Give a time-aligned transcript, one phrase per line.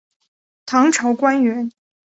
[0.65, 1.71] 唐朝官员。